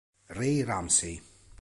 Ray 0.37 0.65
Ramsey 0.65 1.21